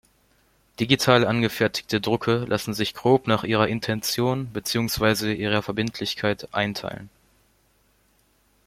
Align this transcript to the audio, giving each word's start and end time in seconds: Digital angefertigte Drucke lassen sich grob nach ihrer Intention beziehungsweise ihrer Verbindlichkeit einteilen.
Digital 0.79 1.27
angefertigte 1.27 2.01
Drucke 2.01 2.45
lassen 2.45 2.73
sich 2.73 2.95
grob 2.95 3.27
nach 3.27 3.43
ihrer 3.43 3.67
Intention 3.67 4.51
beziehungsweise 4.51 5.31
ihrer 5.31 5.61
Verbindlichkeit 5.61 6.51
einteilen. 6.55 7.11